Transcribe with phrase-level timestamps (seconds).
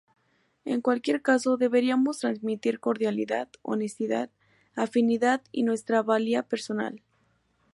[0.65, 4.31] En cualquier caso, deberíamos transmitir cordialidad, honestidad,
[4.75, 7.03] afinidad y nuestra valía personal.